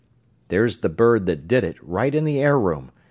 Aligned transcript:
There's 0.47 0.77
the 0.77 0.89
bird 0.89 1.27
that 1.27 1.47
did 1.47 1.63
it, 1.63 1.77
right 1.83 2.15
in 2.15 2.23
the 2.23 2.41
air 2.41 2.59
room! 2.59 2.91